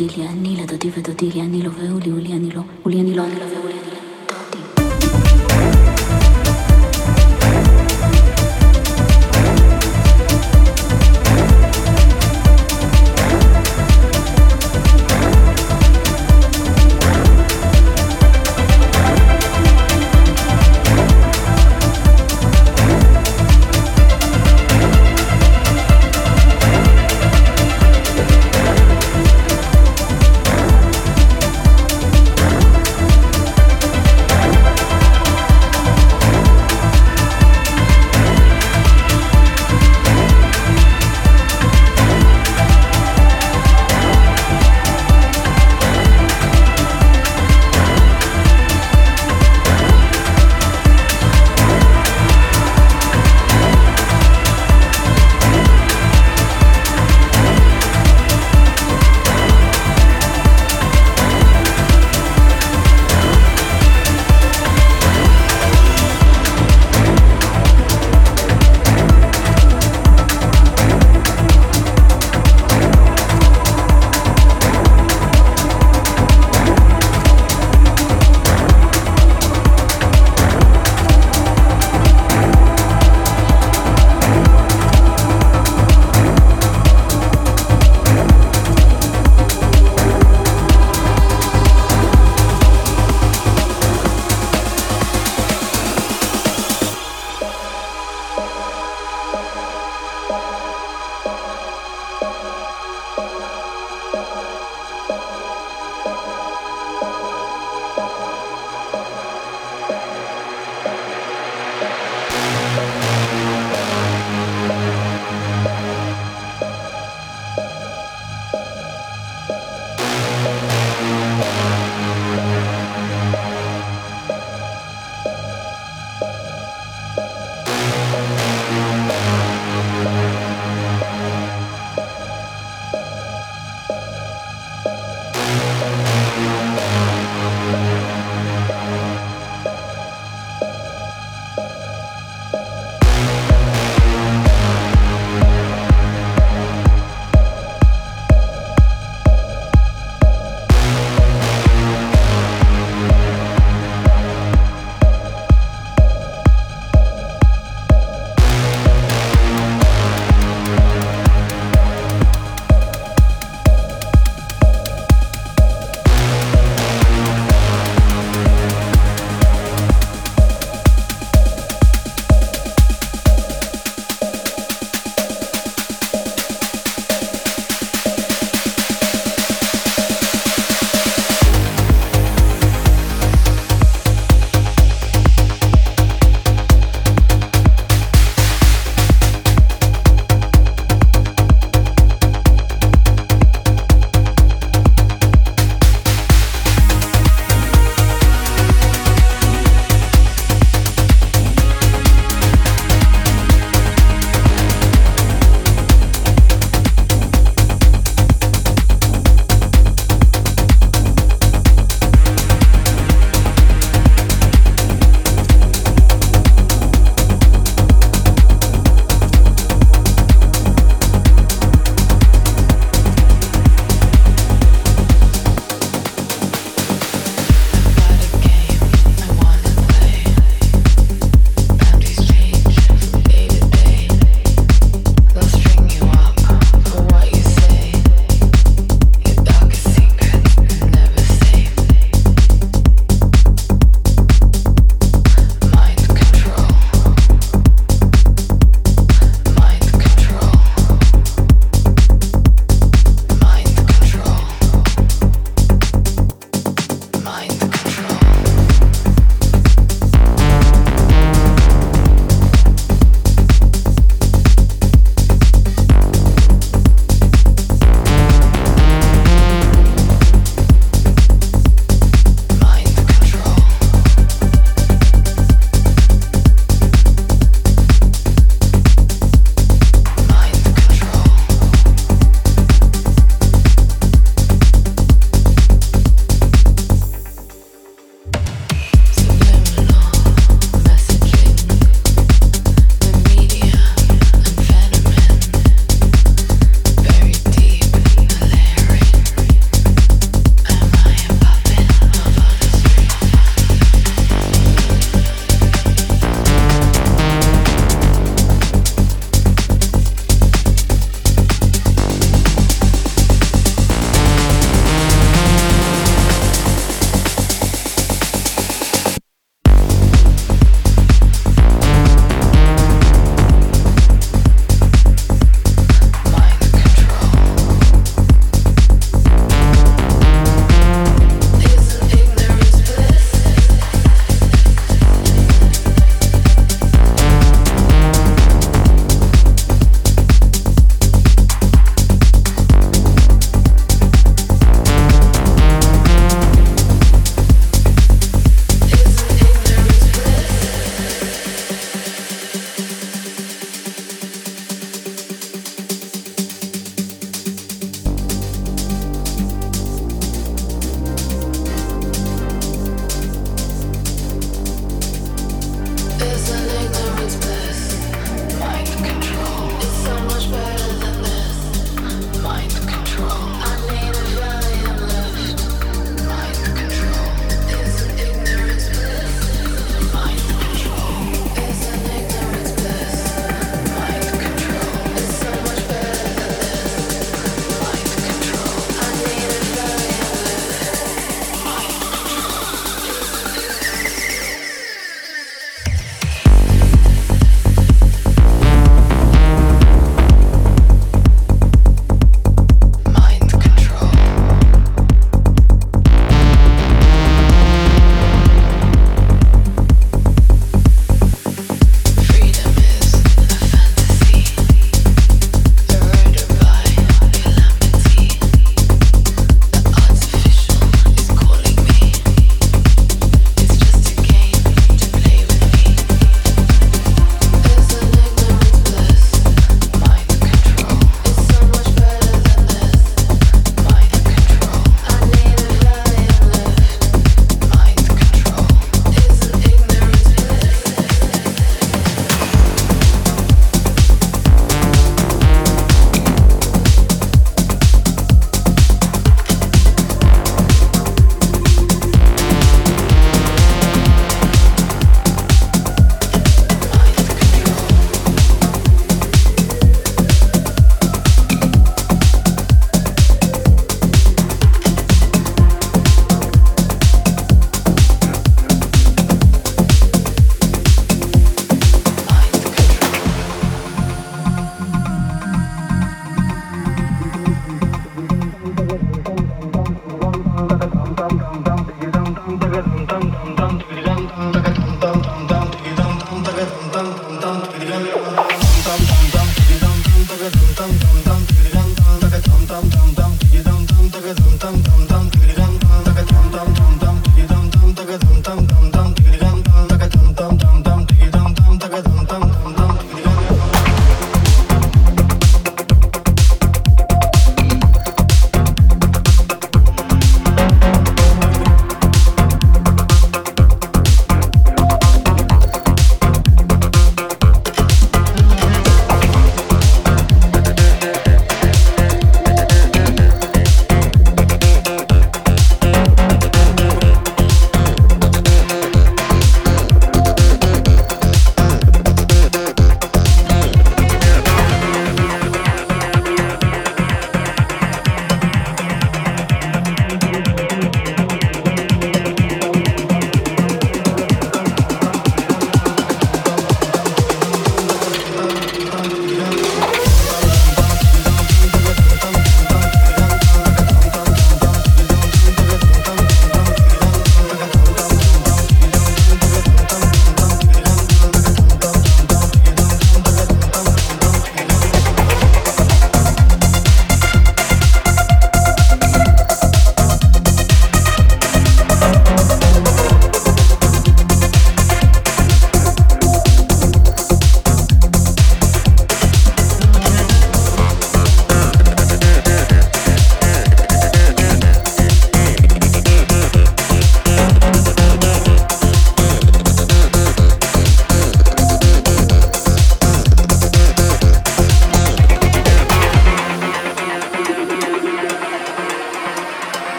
[0.00, 0.64] Tigliani, la.